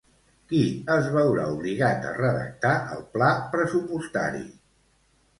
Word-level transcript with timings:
Qui 0.51 0.59
es 0.93 1.09
veurà 1.15 1.43
obligat 1.57 2.07
a 2.11 2.13
redactar 2.15 2.71
el 2.95 3.03
pla 3.17 3.27
pressupostari? 3.53 4.41